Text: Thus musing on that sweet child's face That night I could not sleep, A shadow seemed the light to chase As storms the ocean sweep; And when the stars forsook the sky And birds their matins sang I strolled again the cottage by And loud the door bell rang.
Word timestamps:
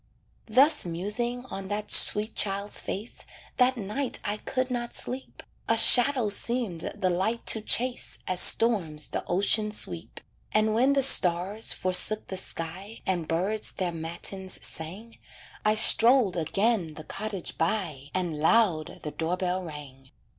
Thus 0.47 0.83
musing 0.83 1.45
on 1.51 1.67
that 1.67 1.91
sweet 1.91 2.33
child's 2.33 2.79
face 2.81 3.23
That 3.57 3.77
night 3.77 4.17
I 4.25 4.37
could 4.37 4.71
not 4.71 4.95
sleep, 4.95 5.43
A 5.69 5.77
shadow 5.77 6.29
seemed 6.29 6.91
the 6.95 7.11
light 7.11 7.45
to 7.53 7.61
chase 7.61 8.17
As 8.25 8.39
storms 8.39 9.09
the 9.09 9.23
ocean 9.27 9.69
sweep; 9.69 10.19
And 10.53 10.73
when 10.73 10.93
the 10.93 11.03
stars 11.03 11.71
forsook 11.71 12.29
the 12.29 12.37
sky 12.37 13.01
And 13.05 13.27
birds 13.27 13.73
their 13.73 13.91
matins 13.91 14.57
sang 14.65 15.19
I 15.63 15.75
strolled 15.75 16.35
again 16.35 16.95
the 16.95 17.03
cottage 17.03 17.55
by 17.59 18.09
And 18.15 18.39
loud 18.39 19.01
the 19.03 19.11
door 19.11 19.37
bell 19.37 19.61
rang. 19.61 20.09